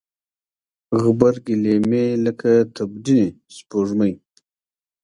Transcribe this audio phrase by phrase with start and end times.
[1.01, 4.13] غبرګي لیمې لکه تبجنې سپوږمۍ